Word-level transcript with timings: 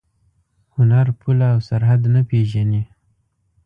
هنر 0.75 1.05
پوله 1.19 1.47
او 1.53 1.59
سرحد 1.69 2.01
نه 2.13 2.21
پېژني. 2.29 2.83